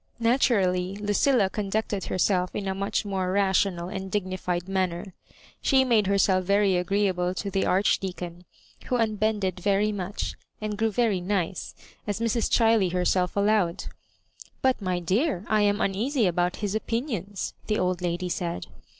[0.19, 5.13] Natu rally Lucilla conducted herself in a much more rational and dignified manner.
[5.61, 8.45] She made her self very agreeable to the Archdeacon,
[8.87, 11.75] who un bended very much, and grew very nice,
[12.07, 12.49] as Mrs.
[12.49, 13.85] Chiley herselt* allowed."
[14.63, 18.65] But, my dear, I am uneasy about his opinions," the old lady said.